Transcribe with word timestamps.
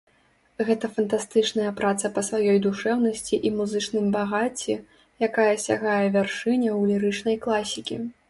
Гэта 0.67 0.85
фантастычная 0.93 1.73
праца 1.81 2.09
па 2.15 2.21
сваёй 2.29 2.57
душэўнасці 2.65 3.39
і 3.49 3.53
музычным 3.59 4.05
багацці, 4.17 4.79
якая 5.27 5.53
сягае 5.67 6.01
вяршыняў 6.19 6.83
лірычнай 6.93 7.37
класікі. 7.47 7.95